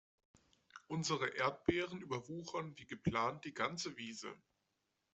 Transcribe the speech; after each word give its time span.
Unsere 0.87 1.27
Erdbeeren 1.35 2.01
überwuchern 2.01 2.75
wie 2.75 2.87
geplant 2.87 3.45
die 3.45 3.53
ganze 3.53 3.97
Wiese. 3.97 4.33